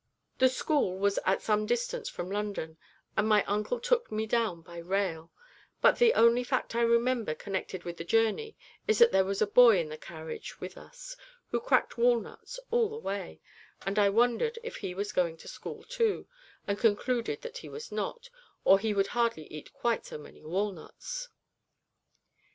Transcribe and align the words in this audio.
The 0.39 0.49
school 0.49 0.97
was 0.97 1.19
at 1.27 1.43
some 1.43 1.67
distance 1.67 2.09
from 2.09 2.31
London, 2.31 2.79
and 3.15 3.27
my 3.27 3.43
uncle 3.43 3.79
took 3.79 4.11
me 4.11 4.25
down 4.25 4.61
by 4.63 4.77
rail; 4.79 5.31
but 5.79 5.99
the 5.99 6.15
only 6.15 6.43
fact 6.43 6.73
I 6.73 6.81
remember 6.81 7.35
connected 7.35 7.83
with 7.83 7.97
the 7.97 8.03
journey 8.03 8.57
is 8.87 8.97
that 8.97 9.11
there 9.11 9.23
was 9.23 9.43
a 9.43 9.45
boy 9.45 9.77
in 9.79 9.89
the 9.89 9.99
carriage 9.99 10.59
with 10.59 10.75
us 10.75 11.15
who 11.51 11.59
cracked 11.59 11.99
walnuts 11.99 12.59
all 12.71 12.89
the 12.89 12.97
way, 12.97 13.41
and 13.85 13.99
I 13.99 14.09
wondered 14.09 14.57
if 14.63 14.77
he 14.77 14.95
was 14.95 15.11
going 15.11 15.37
to 15.37 15.47
school 15.47 15.83
too, 15.83 16.25
and 16.65 16.79
concluded 16.79 17.43
that 17.43 17.59
he 17.59 17.69
was 17.69 17.91
not, 17.91 18.27
or 18.63 18.79
he 18.79 18.95
would 18.95 19.05
hardly 19.13 19.45
eat 19.53 19.71
quite 19.71 20.03
so 20.07 20.17
many 20.17 20.43
walnuts. 20.43 21.29